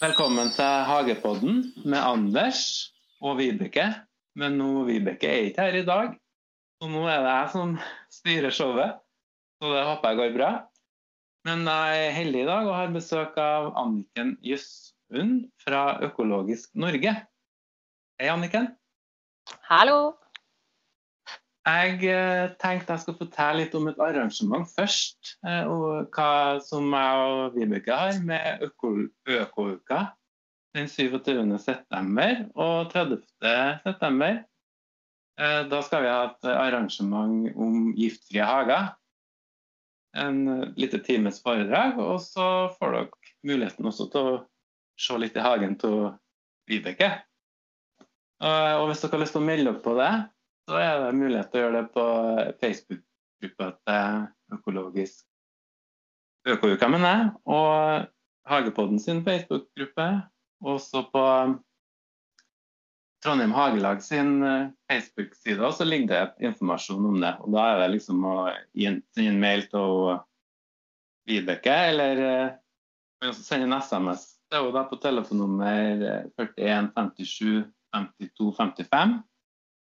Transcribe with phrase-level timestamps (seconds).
[0.00, 2.60] Velkommen til Hagepodden med Anders
[3.20, 3.82] og Vibeke.
[4.40, 6.14] Men nå Vibeke er ikke her i dag,
[6.80, 7.74] så nå er det jeg som
[8.16, 8.94] styrer showet.
[9.60, 10.48] Så det håper jeg går bra.
[11.44, 17.12] Men jeg er heldig i dag og har besøk av Anniken Jøssund fra Økologisk Norge.
[18.16, 18.72] Hei, Anniken.
[19.68, 19.98] Hallo.
[21.70, 25.36] Jeg eh, tenkte jeg skulle fortelle litt om et arrangement først.
[25.46, 30.00] eh, Og hva som jeg og Vibeke har med øko- Økouka
[30.74, 31.58] den 27.
[31.58, 33.20] september og 30.
[33.84, 34.40] september.
[35.38, 38.96] Eh, Da skal vi ha et arrangement om giftfrie hager.
[40.16, 43.08] En lite times foredrag, og så får dere
[43.46, 44.46] muligheten også til å
[44.98, 46.10] se litt i hagen til
[46.68, 47.12] Vibeke.
[48.40, 50.30] Og hvis dere har lyst til å melde dere på det,
[50.68, 52.06] så er det mulighet til å gjøre det på
[52.60, 55.26] Facebook-gruppa til Økologisk
[56.48, 57.32] Økouka, mener jeg.
[57.52, 58.06] Og
[58.50, 60.06] Hagepodden sin Facebook-gruppe.
[60.60, 61.24] Også på
[63.24, 67.34] Trondheim Hagelag sin eh, Facebook-side så ligger det informasjon om det.
[67.44, 68.36] Og da er det liksom å
[68.76, 69.02] gi en,
[69.40, 70.20] mail til
[71.28, 72.52] Vibeke, eller eh,
[73.20, 74.24] kan også sende en SMS.
[74.48, 79.18] Det er jo da på telefonnummer eh, 41 57 52 55.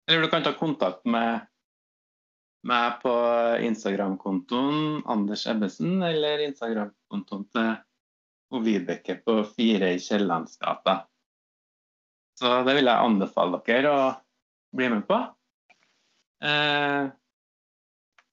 [0.07, 1.47] Eller du kan ta kontakt med
[2.65, 3.13] meg på
[3.65, 11.03] Instagram-kontoen Anders Ebbesen, eller Instagram-kontoen til Vibeke på Fire i Kiellandsgata.
[12.39, 14.07] Så det vil jeg anbefale dere å
[14.75, 15.19] bli med på.
[16.43, 17.11] Eh,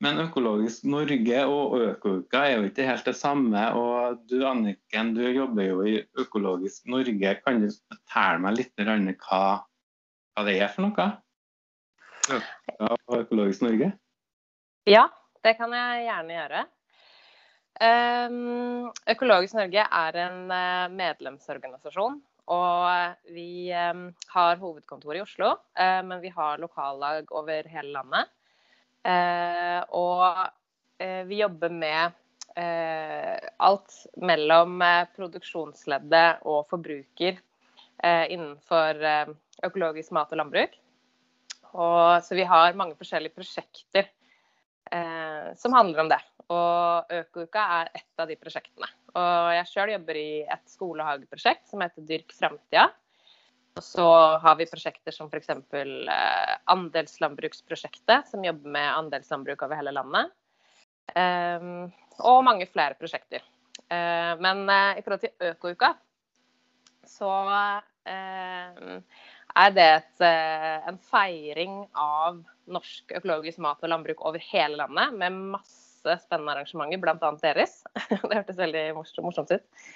[0.03, 3.67] men Økologisk Norge og Økouka er jo ikke helt det samme.
[3.79, 7.36] Og du Anniken, du jobber jo i Økologisk Norge.
[7.45, 11.07] Kan du fortelle meg litt hva, hva det er for noe?
[12.28, 13.92] Økouka og Økologisk Norge?
[14.89, 15.06] Ja,
[15.45, 16.62] det kan jeg gjerne gjøre.
[17.83, 22.20] Ehm, Økologisk Norge er en eh, medlemsorganisasjon.
[22.52, 24.01] Og vi eh,
[24.35, 28.33] har hovedkontor i Oslo, eh, men vi har lokallag over hele landet.
[29.07, 30.27] Eh, Og
[30.98, 32.19] eh, vi jobber med
[32.58, 34.83] eh, alt mellom
[35.17, 37.39] produksjonsleddet og forbruker
[38.02, 39.02] eh, innenfor
[39.63, 40.79] økologisk mat og landbruk.
[41.72, 44.08] Og, så vi har mange forskjellige prosjekter
[44.92, 46.20] eh, som handler om det.
[46.52, 48.88] Og Økouka er ett av de prosjektene.
[49.16, 52.90] Og jeg sjøl jobber i et skolehageprosjekt som heter Dyrk framtida.
[53.72, 54.05] Og så
[54.42, 55.48] har vi prosjekter som f.eks.
[55.48, 60.33] Eh, Andelslandbruksprosjektet, som jobber med andelslandbruk over hele landet.
[61.16, 61.68] Eh,
[62.20, 63.44] og mange flere prosjekter.
[63.89, 65.94] Eh, men eh, i forhold til Økouka,
[67.08, 67.33] så
[68.08, 68.98] eh,
[69.58, 72.42] er det et, eh, en feiring av
[72.73, 77.33] norsk økologisk mat og landbruk over hele landet, med masse spennende arrangementer, bl.a.
[77.42, 77.83] deres.
[78.08, 79.86] det hørtes veldig morsomt, ut.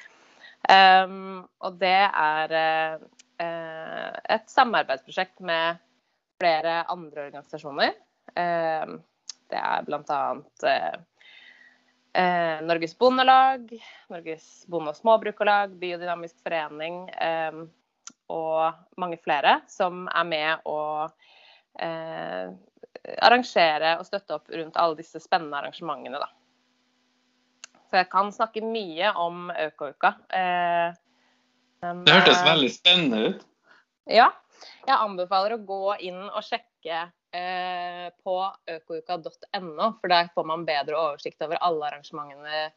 [0.67, 5.83] Um, og det er uh, et samarbeidsprosjekt med
[6.41, 7.95] flere andre organisasjoner.
[8.35, 8.99] Um,
[9.53, 10.23] det er bl.a.
[10.67, 10.97] Uh,
[12.17, 13.71] eh, Norges Bondelag,
[14.11, 17.63] Norges Bonde- og Småbrukarlag, Biodynamisk forening eh,
[18.33, 20.81] og mange flere som er med å
[21.79, 22.51] eh,
[23.23, 26.21] arrangere og støtte opp rundt alle disse spennende arrangementene.
[26.23, 26.31] Da.
[27.87, 30.17] Så jeg kan snakke mye om Økouka.
[30.35, 30.97] Eh,
[31.83, 33.47] Det hørtes eh, veldig spennende ut.
[34.11, 34.33] ja.
[34.87, 37.01] Jeg anbefaler å gå inn og sjekke
[37.37, 38.37] eh, på
[38.73, 42.71] økouka.no, for der får man bedre oversikt over alle arrangementene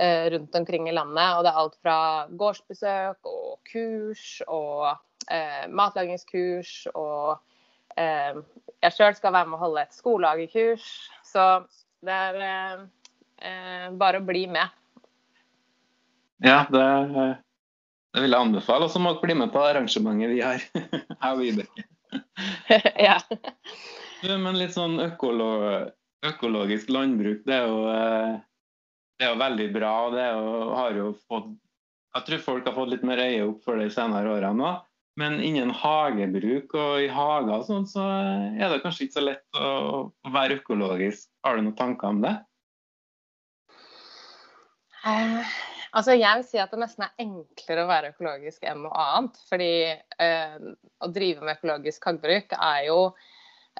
[0.00, 1.36] rundt omkring i landet.
[1.36, 1.96] Og det er alt fra
[2.40, 4.94] gårdsbesøk og kurs og
[5.30, 7.38] eh, matlagingskurs og
[8.00, 8.40] eh,
[8.82, 10.88] Jeg sjøl skal være med å holde et skolehagekurs,
[11.26, 11.46] så
[12.02, 12.84] det er eh,
[13.46, 14.72] eh, bare å bli med.
[16.42, 16.86] Ja, det,
[18.16, 18.88] det vil jeg anbefale.
[18.88, 20.64] Og så må dere bli med på arrangementet vi har.
[21.22, 21.86] her ved Vibeke.
[23.08, 23.20] ja.
[24.22, 25.52] Men litt sånn økolo
[26.22, 28.34] økologisk landbruk, det er jo, eh,
[29.22, 29.90] det er jo veldig bra.
[30.06, 31.52] og det jo, har jo fått
[32.12, 34.80] Jeg tror folk har fått litt mer øye opp for det de senere årene òg.
[35.20, 39.60] Men innen hagebruk og i hager og sånn, så er det kanskje ikke så lett
[39.60, 39.70] å,
[40.32, 41.28] være økologisk.
[41.44, 42.32] Har du noen tanker om det?
[45.08, 45.52] Eh,
[45.92, 49.40] altså jeg vil si at det nesten er enklere å være økologisk enn noe annet.
[49.52, 50.58] Fordi eh,
[51.00, 52.98] å drive med økologisk hagebruk er jo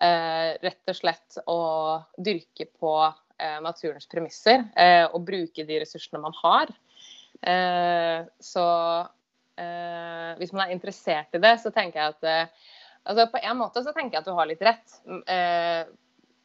[0.00, 1.60] eh, rett og slett å
[2.20, 2.96] dyrke på
[3.64, 4.64] naturens premisser.
[4.76, 6.72] eh, og bruke de ressursene man har.
[7.42, 8.66] Eh, så
[9.58, 12.70] eh, hvis man er interessert i det, så tenker jeg at eh,
[13.02, 15.00] altså På en måte så tenker jeg at du har litt rett.
[15.26, 15.90] Eh,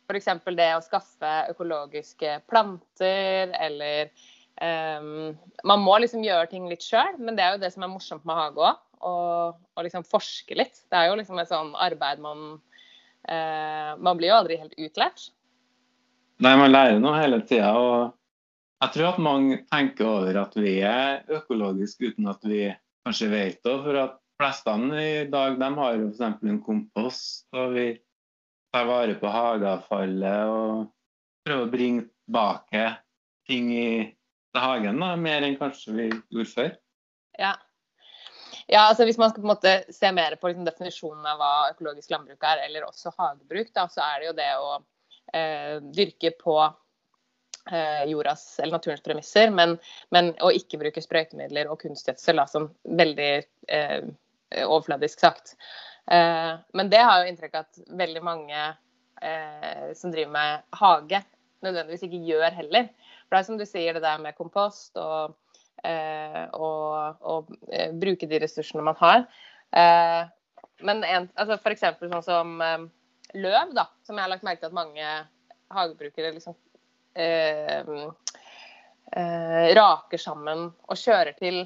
[0.08, 0.30] F.eks.
[0.56, 4.08] det å skaffe økologiske planter, eller
[5.02, 5.34] um,
[5.68, 8.28] Man må liksom gjøre ting litt sjøl, men det er jo det som er morsomt
[8.28, 8.84] med hage òg.
[9.08, 10.80] Og liksom forske litt.
[10.90, 12.46] Det er jo liksom et sånn arbeid man
[13.28, 15.28] uh, Man blir jo aldri helt utlært.
[16.38, 17.72] Nei, man lærer noe hele tida.
[17.74, 18.14] Og
[18.84, 22.68] jeg tror at mange tenker over at vi er økologiske uten at vi
[23.08, 23.78] kanskje vet det.
[23.86, 26.22] For at flestene i dag de har f.eks.
[26.22, 27.88] en kompost, og vi
[28.74, 30.92] tar vare på hageavfallet og
[31.48, 32.84] prøver å bringe tilbake
[33.48, 33.90] ting i
[34.58, 36.70] hagen, da, mer enn kanskje vi gjorde før.
[37.38, 37.54] Ja.
[38.66, 38.84] ja.
[38.84, 42.14] altså Hvis man skal på en måte se mer på liksom, definisjonen av hva økologisk
[42.14, 44.78] landbruk er, eller også hagebruk, da, så er det jo det å
[45.34, 46.58] eh, dyrke på
[47.72, 49.78] eh, jordas eller naturens premisser, men,
[50.10, 52.70] men, å ikke bruke sprøytemidler og kunstgjødsel, som
[53.00, 53.32] veldig
[53.68, 54.10] eh,
[54.64, 55.56] overfladisk sagt.
[56.12, 58.68] Eh, men det har jo inntrykk av at veldig mange
[59.98, 61.20] som driver med hage,
[61.66, 62.84] nødvendigvis ikke gjør heller.
[63.26, 65.34] For det er som du sier, det der med kompost og,
[66.54, 67.50] og, og
[67.98, 69.26] bruke de ressursene man har.
[70.86, 71.88] Men en, altså f.eks.
[71.98, 72.54] sånn som
[73.36, 75.12] løv, da, som jeg har lagt merke til at mange
[75.74, 76.56] hagebrukere liksom
[77.20, 77.82] eh,
[79.12, 81.64] eh, raker sammen og kjører til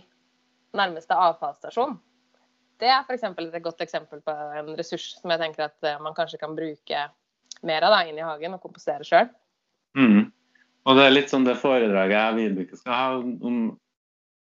[0.77, 1.97] nærmeste avfallsstasjon.
[2.81, 3.27] Det er f.eks.
[3.29, 7.03] et godt eksempel på en ressurs som jeg tenker at man kanskje kan bruke
[7.67, 9.29] mer av da, inn i hagen og kompostere sjøl.
[9.97, 10.31] Mm.
[10.87, 13.59] Og det er litt sånn det foredraget jeg og Vibeke skal ha om,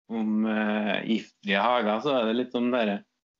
[0.09, 2.71] om eh, giftfrie hager, så er det litt sånn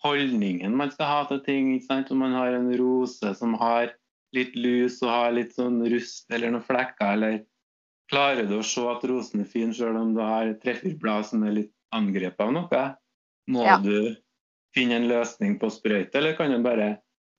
[0.03, 1.74] holdningen man skal ha til ting.
[1.75, 2.12] ikke sant?
[2.12, 3.94] Om man har en rose som har
[4.36, 7.42] litt lus og har litt sånn rust eller noen flekker, eller
[8.12, 11.44] klarer du å se at rosen er fin selv om du har tre-fire blad som
[11.48, 12.83] er litt angrepet av noe?
[13.51, 13.77] Må ja.
[13.81, 14.15] du
[14.75, 16.94] finne en løsning på sprøyte, eller kan du bare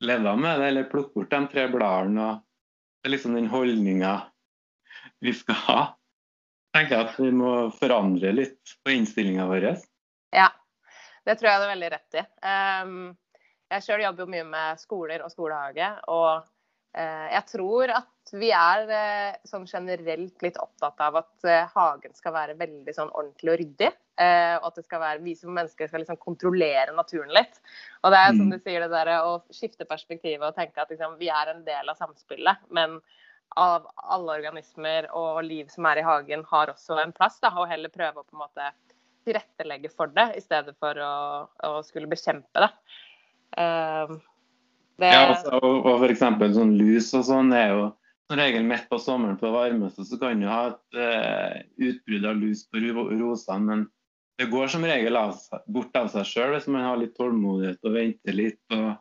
[0.04, 2.28] leve med det, eller plukke bort de tre bladene?
[2.28, 4.14] og Det er liksom den holdninga
[5.22, 5.80] vi skal ha,
[6.76, 9.70] tenker jeg at vi må forandre litt på innstillinga vår.
[10.34, 10.50] Ja,
[11.26, 12.24] det tror jeg du er veldig rett i.
[12.46, 12.96] Um,
[13.72, 15.88] jeg sjøl jobber jo mye med skoler og skolehage.
[16.12, 21.70] Og uh, jeg tror at vi er uh, sånn generelt litt opptatt av at uh,
[21.74, 23.92] hagen skal være veldig sånn ordentlig og ryddig.
[24.22, 27.56] og at det skal være, vi som mennesker skal liksom kontrollere naturen litt.
[28.04, 28.52] Og det er som mm.
[28.52, 31.90] du sier, det der å skifte perspektivet og tenke at liksom, vi er en del
[31.90, 32.68] av samspillet.
[32.70, 33.00] men
[33.56, 37.38] av alle organismer og liv som er i hagen, har også en plass.
[37.42, 38.68] Da, og heller prøve å på en måte
[39.26, 41.14] tilrettelegge for det, i stedet for å,
[41.68, 42.70] å skulle bekjempe det.
[43.56, 44.18] Uh,
[45.00, 45.10] det...
[45.10, 46.24] Ja, altså, og, og f.eks.
[46.56, 47.90] sånn lus og sånn er jo
[48.32, 51.58] som regel midt på sommeren på det varmeste, så kan du ha et uh,
[51.88, 53.66] utbrudd av lus på rosene.
[53.66, 53.86] Men
[54.40, 55.36] det går som regel av,
[55.68, 58.62] bort av seg sjøl hvis man har litt tålmodighet og venter litt.
[58.72, 58.94] og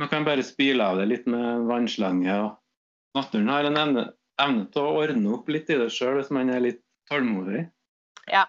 [0.00, 2.40] Man kan bare spyle av det litt med vannslange.
[2.42, 2.56] og
[3.16, 4.04] naturen har en evne,
[4.42, 7.68] evne til å ordne opp litt i det sjøl hvis man er litt tålmodig.
[8.26, 8.44] Ja,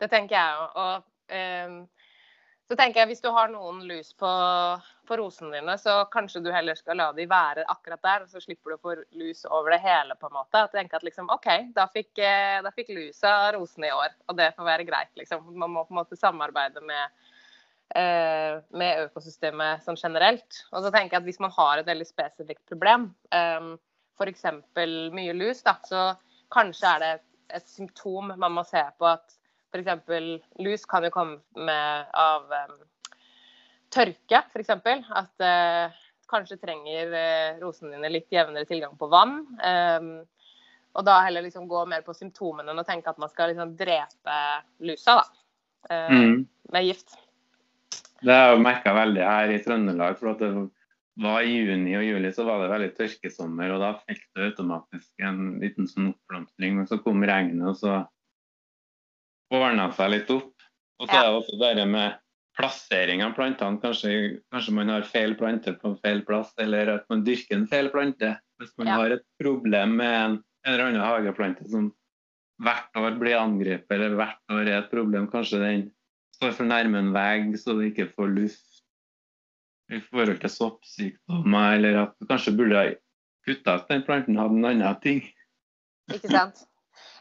[0.00, 1.06] det tenker jeg òg.
[1.36, 1.78] Um,
[2.66, 4.30] så tenker jeg hvis du har noen lus på,
[5.06, 8.42] på, rosene dine, så kanskje du heller skal la de være akkurat der, og så
[8.42, 10.64] slipper du å få lus over det hele, på en måte.
[10.64, 11.46] At tenker at liksom OK,
[11.76, 15.46] da fikk, eh, da fikk lusa rosene i år, og det får være greit, liksom.
[15.54, 17.14] Man må på en måte samarbeide med
[17.94, 20.64] Eh, med økosystemet sånn generelt.
[20.74, 23.76] Og så tenker jeg at Hvis man har et veldig spesifikt problem, um, eh,
[24.18, 24.42] f.eks.
[25.14, 26.08] mye lus, da, så
[26.52, 27.12] kanskje er det
[27.60, 29.36] et symptom man må se på at
[29.72, 30.42] f.eks.
[30.62, 32.78] lus kan jo komme med av um,
[33.92, 34.70] tørke, f.eks.
[34.70, 35.96] At uh,
[36.30, 39.38] kanskje trenger uh, rosene dine litt jevnere tilgang på vann.
[39.60, 40.10] Um,
[40.96, 43.74] og da heller liksom gå mer på symptomene enn å tenke at man skal liksom
[43.76, 44.38] drepe
[44.86, 45.26] lusa da,
[45.90, 46.38] uh, mm.
[46.72, 47.18] med gift.
[48.24, 50.16] Det har jeg merka veldig her i Trøndelag.
[50.18, 50.50] for det
[51.20, 55.24] var I juni og juli så var det veldig tørkesommer, og da fikk du automatisk
[55.24, 56.78] en liten sånn oppblomstring.
[56.78, 58.00] Men så kom regnet, og så
[59.54, 60.52] ordna seg litt opp.
[61.00, 62.16] Og så er det også det med
[62.56, 63.80] plassering av plantene.
[63.82, 64.12] Kanskje,
[64.52, 68.32] kanskje, man har feil plante på feil plass, eller at man dyrker en feil plante.
[68.60, 68.96] Hvis man ja.
[69.00, 71.90] har et problem med en, en eller annen hageplante som
[72.64, 75.84] hvert år blir angrepet, eller hvert år er et problem, kanskje den
[76.38, 78.82] står for nærme en vegg så det ikke får luft
[79.92, 82.94] i forhold til soppsykdommer, eller at du kanskje burde ha
[83.46, 85.20] kutta ut den planten hadde en annen ting.
[86.12, 86.64] Ikke sant.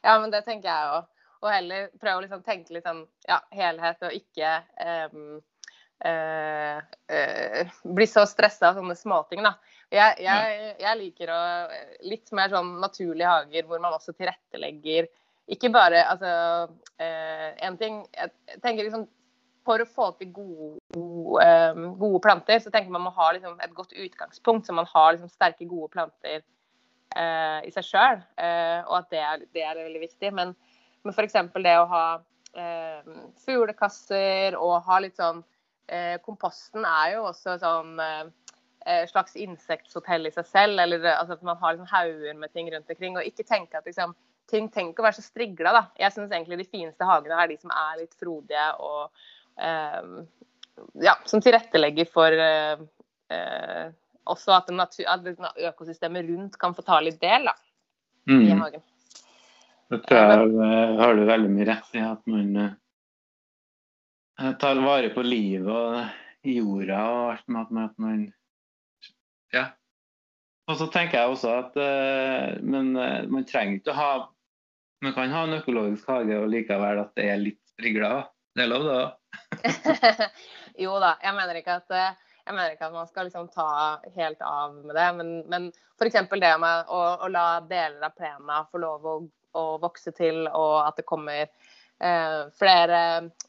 [0.06, 1.12] Ja, men det tenker jeg òg.
[1.46, 4.56] Og heller prøve å liksom tenke litt sånn ja, helhet, og ikke
[5.14, 5.36] um,
[6.02, 9.54] uh, uh, bli så stressa av sånne småting, da.
[9.94, 11.42] Jeg, jeg, jeg, liker å
[12.10, 15.06] litt mer sånn naturlige hager hvor man også tilrettelegger
[15.52, 16.32] ikke bare Altså,
[17.00, 19.08] eh, en ting Jeg tenker liksom
[19.66, 23.56] for å få til gode, gode, um, gode, planter, så tenker man må ha liksom,
[23.66, 24.68] et godt utgangspunkt.
[24.68, 26.44] Så man har liksom, sterke, gode planter
[27.18, 28.22] uh, i seg sjøl.
[28.38, 30.32] Uh, og at det er, det er, veldig viktig.
[30.38, 30.54] Men
[31.06, 31.38] Men f.eks.
[31.64, 32.06] det å ha
[32.58, 33.12] eh,
[33.46, 35.44] fuglekasser og ha litt sånn
[35.88, 40.82] eh, Komposten er jo også sånn eh, slags insekthotell i seg selv.
[40.82, 43.20] Eller altså, at man har liksom hauger med ting rundt omkring.
[43.20, 44.16] Og ikke tenke at liksom,
[44.52, 45.76] ting trenger ikke å være så strigla.
[45.78, 45.84] Da.
[46.02, 49.28] Jeg syns egentlig de fineste hagene er de som er litt frodige og
[49.62, 50.10] eh,
[51.06, 52.82] ja, som tilrettelegger for eh,
[53.34, 53.86] eh
[54.26, 55.28] også at, at,
[55.70, 57.52] økosystemet rundt kan få ta litt del da,
[58.26, 58.40] mm.
[58.42, 58.82] i hagen.
[59.92, 62.02] Det tror jeg eh, har du veldig mye rett i.
[62.02, 68.24] At man eh, tar vare på livet og jorda og alt med at man
[69.54, 69.66] Ja.
[70.66, 71.76] Og så tenker jeg også at
[72.66, 72.88] Men
[73.30, 74.10] man trenger ikke å ha
[75.06, 78.24] man kan ha en økologisk hage og likevel at det er litt strigla.
[78.56, 79.10] Det er lov, det òg?
[80.86, 81.12] jo da.
[81.22, 81.94] Jeg mener ikke at
[82.46, 83.68] jeg mener ikke at man skal liksom ta
[84.14, 85.64] helt av med det, men, men
[85.98, 86.18] f.eks.
[86.30, 89.16] det med å, å, la deler av plena få lov å,
[89.56, 93.02] å vokse til, og at det kommer eh, flere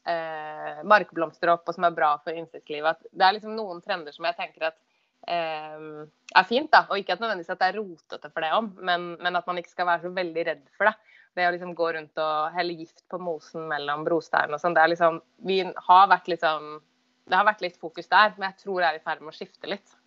[0.07, 3.07] eh, markblomster opp, og som er bra for insektlivet.
[3.11, 4.79] Det er liksom noen trender som jeg tenker at
[5.27, 6.71] eh, er fint.
[6.73, 9.47] da, og Ikke at nødvendigvis at det er rotete for det om, men, men, at
[9.49, 10.97] man ikke skal være så veldig redd for det
[11.37, 14.83] det å liksom gå rundt og helle gift på mosen mellom brostein og sånn, det
[14.83, 16.79] er liksom Vi har vært liksom
[17.27, 19.37] Det har vært litt fokus der, men jeg tror det er i ferd med å
[19.37, 19.97] skifte litt.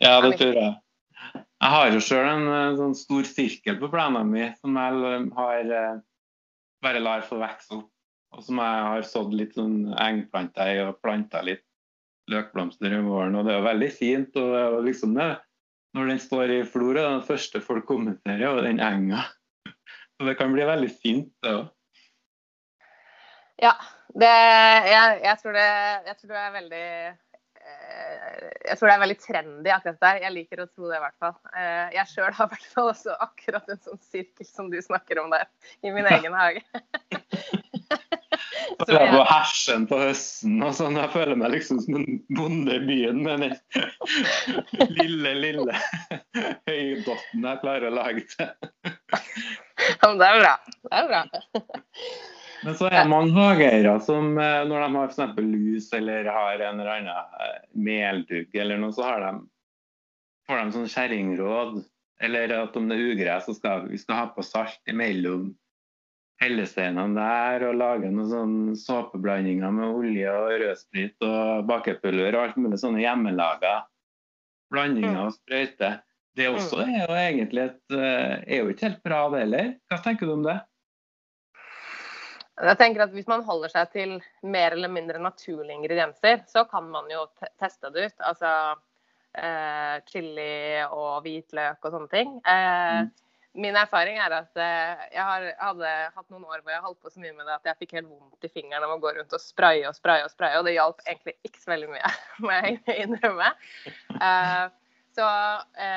[0.00, 0.74] Ja, det tror jeg.
[1.60, 5.72] Jeg har jo sjøl en eh, sånn stor sirkel på plenen min som jeg har
[5.80, 5.98] eh,
[6.80, 7.90] bare lar få vokse opp.
[8.30, 11.64] Og som jeg har sådd litt sånn engplanter i og planta litt
[12.30, 13.36] løkblomster i våren.
[13.36, 14.38] Og det er jo veldig fint.
[14.38, 15.28] og liksom det,
[15.98, 19.24] Når den står i flor, er det første folk kommenterer, og den enga.
[20.14, 21.66] Så det kan bli veldig fint, det òg.
[23.60, 23.74] Ja.
[24.10, 25.66] Det, jeg, jeg, tror det,
[26.06, 27.29] jeg, tror det, er veldig eh,
[28.66, 30.20] jeg tror det er veldig trendy akkurat der.
[30.24, 31.36] Jeg liker å tro det i hvert fall.
[31.54, 35.22] Eh, jeg sjøl har i hvert fall også akkurat en sånn sirkel som du snakker
[35.22, 35.48] om der,
[35.84, 36.64] i min egen hage.
[38.86, 40.98] Så jeg på hersen på høsten og sånn.
[41.00, 45.78] Jeg føler meg liksom som en bonde i byen med den lille, lille
[46.68, 48.52] høydotten jeg klarer å lage til.
[49.90, 50.54] Ja, det er bra.
[50.86, 51.24] Det er bra.
[52.64, 55.38] Men så er det mange hageeiere som eh, når de har f.eks.
[55.40, 59.32] lus eller har en eller annen eh, meldugg eller noe, så har de,
[60.48, 61.80] får de sånn kjerringråd.
[62.20, 65.48] Eller at om det er ugress, så skal vi skal ha på salt imellom
[66.40, 72.60] hellesteinene der og lage noen sånn såpeblandinger med olje og rødsprit og bakepulver og alt
[72.60, 73.74] mulig sånne hjemmelaga
[74.72, 76.00] blandinger og sprøyter.
[76.38, 76.90] Det også mm.
[76.94, 79.72] er jo egentlig et, eh, er jo ikke helt bra, det heller.
[79.90, 80.56] Hva tenker du om det?
[82.60, 86.88] Jeg tenker at Hvis man holder seg til mer eller mindre naturlige ingredienser, så kan
[86.92, 87.24] man jo
[87.60, 88.22] teste det ut.
[88.28, 88.50] Altså
[89.38, 92.36] eh, chili og hvitløk og sånne ting.
[92.44, 93.10] Eh, mm.
[93.60, 97.10] Min erfaring er at eh, jeg har, hadde hatt noen år hvor jeg holdt på
[97.10, 99.34] så mye med det at jeg fikk helt vondt i fingeren av å gå rundt
[99.34, 102.12] og spraye og spraye og spraye, og det hjalp egentlig ikke så veldig mye,
[102.44, 103.50] må jeg innrømme.
[104.20, 104.68] Uh,
[105.18, 105.26] så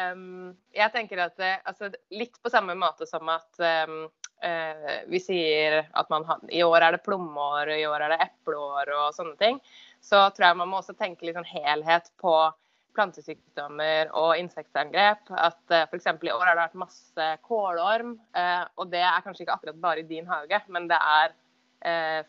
[0.09, 3.61] um, jeg tenker at altså, litt på samme måte som at
[5.07, 9.15] vi sier at man i år er det plommeår, i år er det epleår og
[9.15, 9.61] sånne ting,
[10.03, 12.33] så tror jeg man må også tenke litt sånn helhet på
[12.97, 15.31] plantesykdommer og insektangrep.
[15.33, 16.09] At uh, eh, f.eks.
[16.23, 18.17] i år har det vært masse kålorm.
[18.35, 21.39] Uh, og det er kanskje ikke akkurat bare i din hage, men det er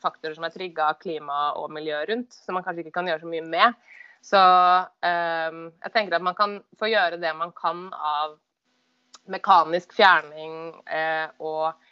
[0.03, 3.23] faktorer som er trygga av klima og miljø rundt, som man kanskje ikke kan gjøre
[3.23, 3.77] så mye med.
[4.27, 4.41] Så
[5.07, 8.33] jeg tenker at man kan få gjøre det man kan av
[9.31, 10.57] mekanisk fjerning
[11.39, 11.84] og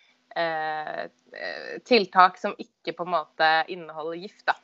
[1.89, 4.47] tiltak som ikke på en måte inneholder gift.
[4.49, 4.55] da.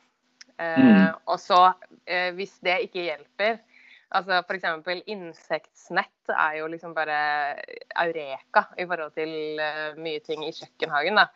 [0.59, 1.17] Mm.
[1.29, 1.59] Og så,
[2.35, 3.59] hvis det ikke hjelper,
[4.09, 4.63] Altså F.eks.
[5.05, 7.17] insektsnett er jo liksom bare
[7.93, 11.19] eureka i forhold til uh, mye ting i kjøkkenhagen.
[11.21, 11.27] da.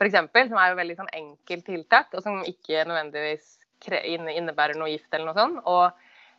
[0.00, 4.88] For eksempel, som er jo veldig sånn enkelt tiltak, og som ikke nødvendigvis innebærer noe
[4.94, 5.60] gift eller noe sånt.
[5.68, 5.92] Og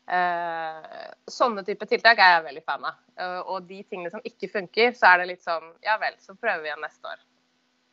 [0.05, 2.97] Eh, sånne type tiltak er jeg veldig fan av.
[3.17, 6.35] Uh, og de tingene som ikke funker, så er det litt sånn ja vel, så
[6.35, 7.23] prøver vi igjen neste år.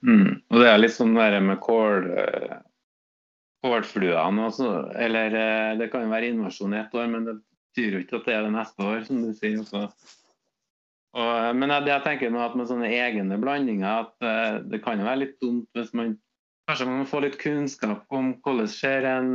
[0.07, 0.41] Mm.
[0.51, 2.09] Og det er litt sånn det med kål
[3.63, 4.71] kålfluene også.
[4.99, 5.37] Eller
[5.79, 8.35] det kan jo være invasjon i ett år, men det betyr jo ikke at det
[8.35, 9.61] er det neste år, som du sier.
[9.63, 9.85] også.
[11.13, 11.31] Og,
[11.61, 15.23] men jeg, jeg tenker nå at med sånne egne blandinger, at det kan jo være
[15.27, 16.19] litt dumt hvis man
[16.71, 19.33] Kanskje man må få litt kunnskap om hvordan ser en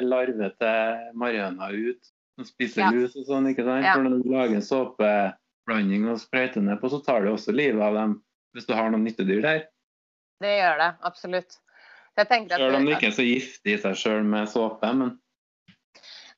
[0.00, 2.08] larve til marihøna ut
[2.40, 2.90] som spiser ja.
[2.94, 3.50] lus og sånn.
[3.50, 3.84] ikke sant?
[3.84, 3.96] Ja.
[3.96, 7.98] For når du lager såpeblanding og sprøyter ned på, så tar det også livet av
[7.98, 8.16] dem
[8.56, 9.60] hvis du har noen nyttedyr der.
[10.40, 11.58] Det gjør det, absolutt.
[12.20, 15.14] Selv om det ikke er så giftig i seg sjøl med såpe, men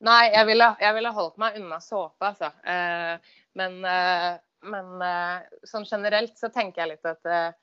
[0.03, 2.49] Nei, jeg ville, jeg ville, holdt meg unna såpe, altså.
[2.67, 4.31] Eh, men, eh,
[4.67, 7.59] men eh, sånn generelt så tenker jeg litt at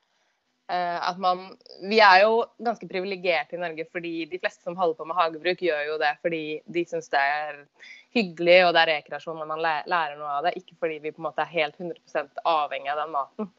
[0.70, 1.56] at man
[1.90, 5.64] Vi er jo ganske privilegerte i Norge fordi de fleste som holder på med hagebruk,
[5.66, 7.56] gjør jo det fordi de syns det er
[8.14, 11.24] hyggelig og det er rekreasjon når man lærer noe av det, ikke fordi vi på
[11.24, 13.50] en måte er helt 100 avhengig av den maten.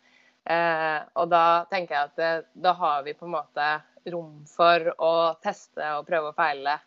[0.50, 3.66] Og da tenker jeg at da har vi på en måte
[4.10, 5.12] rom for å
[5.44, 6.80] teste og prøve og feile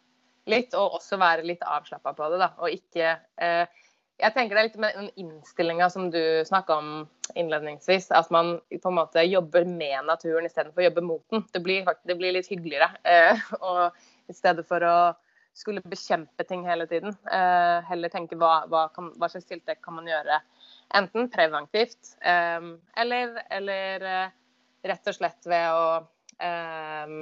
[0.51, 2.41] litt, og også være litt avslappa på det.
[2.43, 3.83] da, og ikke eh,
[4.23, 6.91] jeg tenker det er litt med den innstillinga som du snakka om
[7.35, 8.13] innledningsvis.
[8.15, 11.43] At man på en måte jobber med naturen istedenfor å jobbe mot den.
[11.51, 12.93] Det blir, faktisk, det blir litt hyggeligere.
[13.03, 14.97] Eh, og I stedet for å
[15.55, 17.17] skulle bekjempe ting hele tiden.
[17.31, 20.39] Eh, heller tenke hva, hva, kan, hva, slags tiltak kan man gjøre.
[20.95, 22.67] Enten preventivt eh,
[23.01, 24.35] eller, eller eh,
[24.85, 25.87] rett og slett ved å
[26.45, 27.17] eh,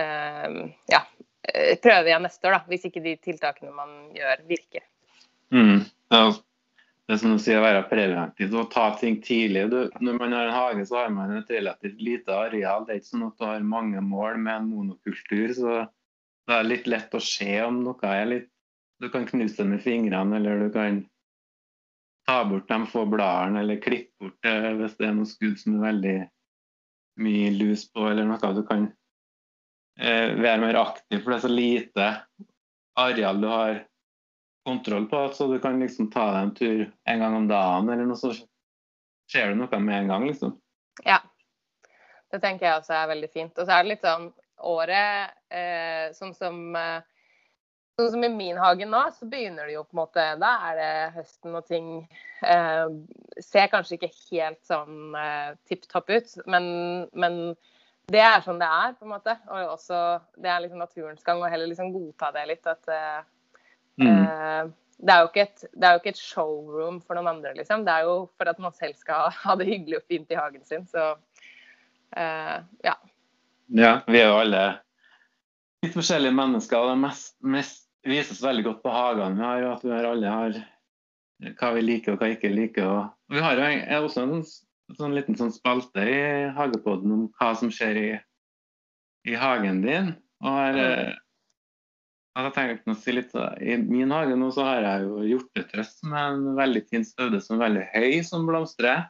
[0.00, 0.60] eh,
[0.92, 1.00] ja,
[1.82, 4.86] prøve igjen neste år, da, hvis ikke de tiltakene man gjør, virker.
[5.50, 5.82] Mm.
[6.12, 6.22] Ja,
[7.10, 9.64] det er som du sier, å være preventiv og ta ting tidlig.
[9.72, 12.84] Du, når man har en hage, så har man et relativt lite areal.
[12.86, 15.56] Det er ikke sånn at du har mange mål med en monokultur.
[15.56, 15.80] så
[16.46, 18.48] det er litt lett å se om noe er litt
[19.00, 20.98] Du kan knuse det med fingrene, eller du kan
[22.30, 25.78] ta bort de få bladene, eller klippe bort det hvis det er noe skudd som
[25.78, 26.16] er veldig
[27.24, 28.52] mye lus på, eller noe.
[28.54, 28.86] Du kan
[29.98, 32.10] eh, være mer aktiv, for det er så lite
[33.00, 33.80] areal du har
[34.68, 38.06] kontroll på, så du kan liksom ta deg en tur en gang om dagen, eller
[38.06, 38.30] noe, så
[39.30, 40.54] skjer det noe med en gang, liksom.
[41.06, 41.18] Ja.
[42.30, 43.56] Det tenker jeg også er veldig fint.
[43.58, 44.28] Og så er det litt sånn
[44.70, 47.00] året eh, sånn som eh,
[48.00, 50.78] Sånn som i min hage nå, så begynner det jo på en måte Da er
[50.78, 51.90] det høsten og ting
[52.40, 52.86] eh,
[53.44, 56.64] ser kanskje ikke helt sånn eh, tipp topp ut, men,
[57.12, 57.36] men,
[58.10, 59.36] det er sånn det er, på en måte.
[59.52, 59.98] Og også
[60.40, 62.66] det er liksom naturens gang, å heller liksom godta det litt.
[62.66, 63.20] At eh,
[64.02, 64.08] mm.
[64.08, 67.84] Eh, det, er et, det, er jo ikke et, showroom for noen andre, liksom.
[67.86, 70.64] Det er jo for at man selv skal ha det hyggelig og fint i hagen
[70.66, 70.88] sin.
[70.90, 71.12] Så
[72.16, 72.56] eh,
[72.88, 72.96] ja.
[73.70, 74.64] Ja, vi er jo alle
[75.84, 76.78] litt forskjellige mennesker.
[76.80, 80.58] og Det mest, mest vises veldig godt på hagene vi har, at vi alle har
[81.56, 82.88] hva vi liker og hva vi ikke liker.
[82.90, 84.42] Og vi har jo også en
[84.98, 86.20] sånn liten sånn spalte i
[86.56, 88.10] Hagepodden om hva som skjer i,
[89.30, 90.12] i hagen din.
[90.44, 95.08] Og her, jeg jeg tenkt å si litt, I min hage nå så har jeg
[95.08, 99.08] jo hjortetrøst med en veldig fin støvde som er veldig høy, som blomstrer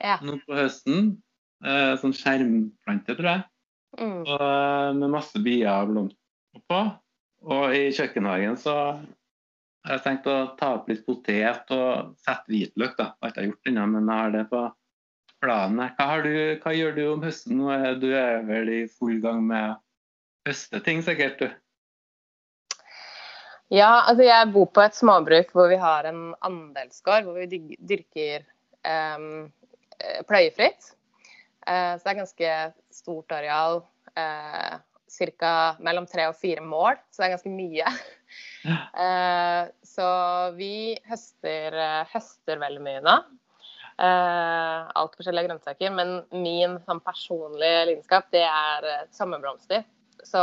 [0.00, 0.16] ja.
[0.24, 1.12] nå på høsten.
[1.64, 3.44] Eh, sånn skjermplante, tror jeg.
[4.00, 4.18] Mm.
[4.24, 6.80] Og, eh, med masse bier og blomster på.
[7.44, 8.74] Og i kjøkkenhagen så
[9.84, 12.94] har jeg tenkt å ta opp litt potet og sette hvitløk.
[12.96, 13.10] da.
[13.12, 14.62] Jeg har ikke gjort ennå, men jeg har det på
[15.44, 15.82] planen.
[15.98, 17.58] Hva, du, hva, gjør du om høsten?
[17.60, 19.76] Nå er du er vel i full gang med
[20.48, 21.42] høsteting, sikkert?
[21.42, 21.60] du?
[23.72, 28.44] Ja, altså jeg bor på et småbruk hvor vi har en andelsgård hvor vi dyrker
[28.86, 29.48] um,
[30.28, 30.92] pløyefritt.
[31.64, 32.56] Uh, så det er ganske
[32.92, 33.82] stort areal.
[34.16, 34.80] Uh,
[35.38, 35.76] ca.
[35.80, 37.94] mellom tre og fire mål, så det er ganske mye.
[38.64, 38.76] Ja.
[38.96, 39.62] Uh,
[39.94, 40.08] så
[40.58, 43.16] vi høster, uh, høster, veldig mye nå.
[43.94, 45.94] Uh, alt forskjellige grønnsaker.
[45.94, 49.86] Men min sånn, personlige lidenskap, det er uh, sommerblomster.
[50.24, 50.42] Så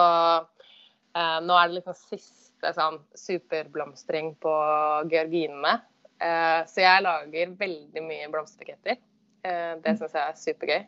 [1.12, 4.52] nå er det liksom siste sånn superblomstring på
[5.12, 5.74] georginene.
[6.70, 9.00] så jeg lager veldig mye blomsterbuketter.
[9.84, 10.86] det syns jeg er supergøy.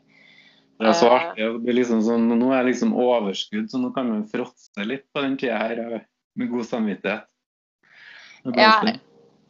[0.83, 1.13] Det er så eh.
[1.15, 1.45] artig.
[1.45, 5.05] Det blir liksom sånn, nå er jeg liksom overskudd, så nå kan man fråtse litt
[5.15, 6.03] på den tida her
[6.35, 7.29] med god samvittighet.
[8.59, 8.75] Ja,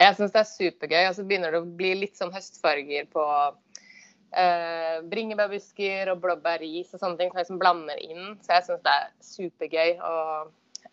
[0.04, 1.02] jeg syns det er supergøy.
[1.08, 7.02] Og så begynner det å bli litt sånn høstfarger på uh, bringebærbusker og blåbærris og
[7.02, 8.36] sånne ting som liksom blander inn.
[8.44, 10.16] Så jeg syns det er supergøy å,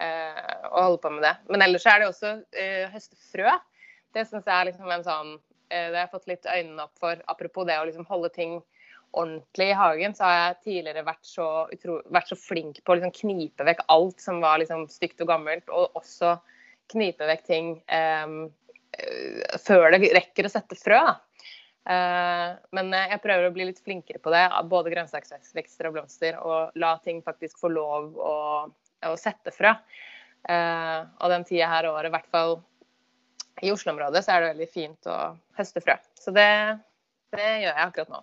[0.00, 1.36] uh, å, holde på med det.
[1.52, 3.56] Men ellers er det også uh, høstfrø.
[4.16, 5.36] Det syns jeg er liksom en sånn
[5.70, 8.56] Det har jeg fått litt øynene opp for, apropos det å liksom holde ting
[9.10, 12.98] ordentlig i hagen, så har jeg tidligere vært så, utro, vært så flink på å
[12.98, 16.36] liksom knipe vekk alt som var liksom stygt og gammelt, og også
[16.90, 18.36] knipe vekk ting um,
[19.62, 21.00] før det rekker å sette frø.
[21.90, 26.78] Uh, men jeg prøver å bli litt flinkere på det, både grønnsaksvekster og blomster, og
[26.78, 28.34] la ting faktisk få lov å,
[29.10, 29.74] å sette frø.
[30.48, 32.60] Uh, og den tida her året, i hvert fall
[33.60, 35.18] i Oslo-området, så er det veldig fint å
[35.58, 35.98] høste frø.
[36.16, 36.48] Så det,
[37.34, 38.22] det gjør jeg akkurat nå.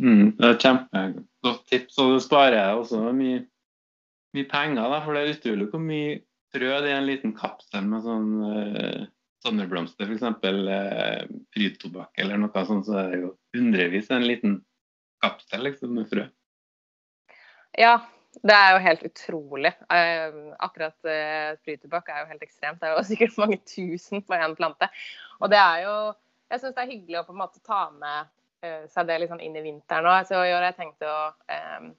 [0.00, 1.98] Mm, det er et kjempegodt tips.
[2.00, 3.44] Og du sparer også mye,
[4.36, 6.20] mye penger, da, for det er utrolig hvor mye
[6.54, 9.02] frø det er en liten kapsel med sånn uh,
[9.44, 10.24] sommerblomster, f.eks.
[10.42, 14.56] Uh, prydtobakk eller noe sånt, så er det jo hundrevis en liten
[15.22, 16.24] kapsel liksom, med frø.
[17.78, 18.00] Ja,
[18.46, 19.74] det er jo helt utrolig.
[19.92, 22.80] Uh, akkurat uh, prydtobakk er jo helt ekstremt.
[22.80, 24.90] Det er jo sikkert mange tusen på én plante.
[25.38, 25.94] Og det er jo
[26.50, 29.42] Jeg syns det er hyggelig å på en måte ta med Eh, seg det sånn
[29.44, 30.26] inn i vinteren òg.
[30.28, 31.92] Så i år har jeg tenkt å um,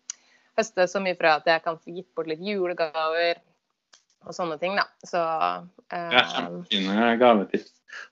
[0.60, 3.41] høste så mye fra at jeg kan få gitt bort litt julegaver
[4.21, 4.86] og sånne ting, da.
[5.08, 7.71] Så um, ja, Kjempefine gavetips.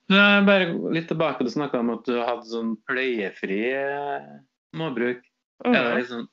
[0.09, 3.62] Bare litt tilbake, du snakka om at du hadde sånn pleiefri
[4.73, 5.21] småbruk.
[5.65, 5.75] Mm.
[5.75, 6.25] Er, det liksom,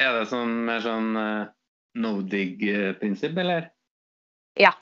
[0.00, 1.52] er det sånn mer sånn uh,
[2.00, 3.68] no dig-prinsipp, eller?
[4.58, 4.72] Ja.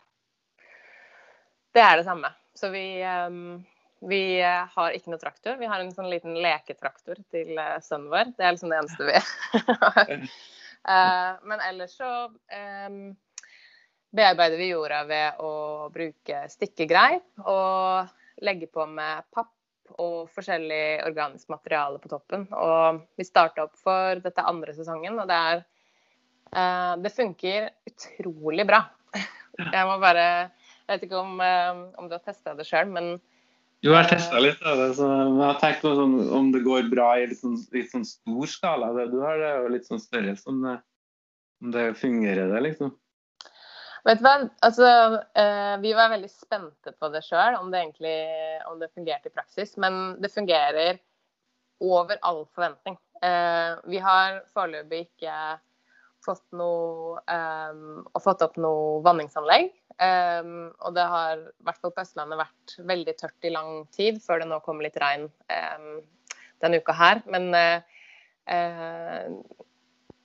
[1.72, 2.32] Det er det samme.
[2.56, 3.62] Så vi um,
[4.08, 5.58] vi eh, har ikke noe traktor.
[5.60, 8.32] Vi har en sånn liten leketraktor til eh, sønnen vår.
[8.36, 10.16] Det er liksom det eneste vi har.
[10.82, 13.12] Eh, men ellers så um,
[14.10, 15.52] bearbeider vi jorda ved å
[15.94, 18.10] bruke stikkegreip og
[18.42, 19.52] legge på med papp
[20.02, 22.48] og forskjellig organisk materiale på toppen.
[22.50, 25.62] Og vi starta opp for dette andre sesongen, og det er
[26.50, 28.82] uh, Det funker utrolig bra.
[29.62, 33.14] Jeg må bare Jeg vet ikke om, uh, om du har testa det sjøl, men
[33.82, 34.88] jo, jeg har testa litt av det.
[34.94, 38.06] Så jeg har tenkt på sånn, om det går bra i litt sånn, litt sånn
[38.06, 38.92] stor skala.
[38.94, 40.36] Det du har, det er jo litt sånn større.
[40.38, 40.60] Sånn,
[41.62, 42.92] om det fungerer, det, liksom.
[44.06, 44.86] Vet du hva, altså,
[45.38, 47.82] eh, Vi var veldig spente på det sjøl, om, det
[48.70, 49.74] om det fungerte i praksis.
[49.82, 51.02] Men det fungerer
[51.82, 52.98] over all forventning.
[53.22, 55.34] Eh, vi har foreløpig ikke
[56.22, 57.18] fått, noe,
[58.22, 59.72] fått opp noe vanningsanlegg.
[60.02, 64.18] Um, og det har i hvert fall på Østlandet vært veldig tørt i lang tid,
[64.24, 66.00] før det nå kommer litt regn um,
[66.64, 67.20] denne uka her.
[67.30, 67.78] Men uh,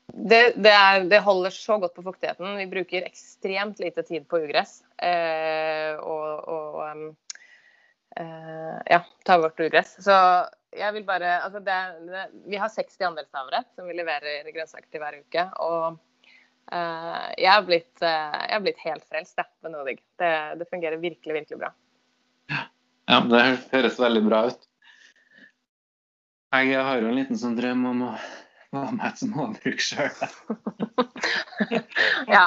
[0.08, 2.58] det, det, er, det, holder så godt på fuktigheten.
[2.58, 4.80] Vi bruker ekstremt lite tid på ugress.
[4.98, 7.08] Uh, og, og um,
[8.18, 9.94] ja, ta vårt ugress.
[10.02, 10.16] Så
[10.74, 11.76] jeg vil bare Altså det,
[12.50, 15.44] vi har 60 andelshavere som vi leverer grønnsaker til hver uke.
[15.62, 16.00] Og
[16.71, 19.97] jeg, har blitt, har blitt, helt frelst med Nodig.
[20.19, 21.69] Det, det, fungerer virkelig, virkelig bra.
[23.08, 24.67] Ja, det høres veldig bra ut.
[26.58, 28.12] Jeg har jo en liten sånn drøm om å
[28.75, 30.12] være med et småbruk sjøl.
[32.36, 32.45] ja.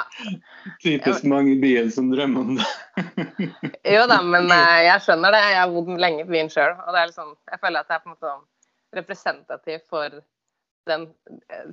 [0.82, 2.68] Typisk mange i byen som drømmer om det.
[3.96, 5.42] jo da, men uh, jeg skjønner det.
[5.52, 6.74] Jeg har bodd lenge på byen sjøl.
[6.84, 8.46] Og det er liksom, jeg føler at jeg er på en måte sånn
[9.00, 10.20] representativ for
[10.90, 11.06] den,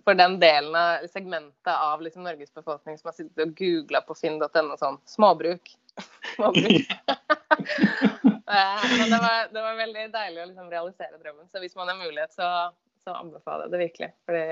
[0.06, 4.16] for den delen av segmentet av liksom Norges befolkning som har sittet og googla på
[4.18, 5.74] finn.no sånn småbruk.
[6.36, 6.94] småbruk.
[8.48, 11.50] Eh, men det var, det var, veldig deilig å liksom realisere drømmen.
[11.52, 12.48] Så hvis man har mulighet, så,
[13.04, 14.08] så anbefaler jeg det virkelig.
[14.24, 14.46] Fordi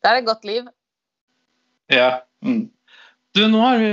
[0.00, 0.70] det er et godt liv.
[1.92, 2.08] Ja.
[2.40, 2.70] Mm.
[3.36, 3.90] Du, nå har vi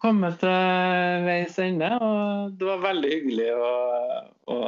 [0.00, 3.70] kommet til veis ende, og det var veldig hyggelig å,
[4.54, 4.58] å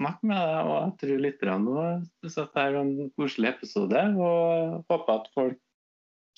[0.00, 0.60] snakke med deg.
[0.66, 1.86] Og jeg tror lytterne
[2.24, 4.04] syns det er en koselig episode.
[4.16, 5.60] Og håper at folk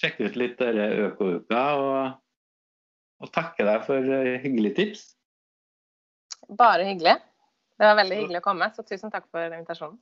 [0.02, 1.64] sjekker ut litt Økouka.
[1.80, 1.98] Og,
[3.22, 5.04] og takker deg for hyggelige tips.
[6.58, 7.16] Bare hyggelig.
[7.78, 9.96] Det var veldig hyggelig å komme, så tusen takk for invitasjonen.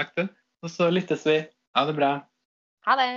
[0.00, 0.24] Takk, du.
[0.64, 1.36] Og så lyttes vi.
[1.76, 2.12] Ha det bra.
[2.88, 3.10] Ha det.